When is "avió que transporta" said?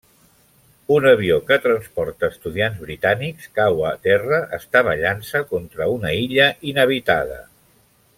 1.09-2.29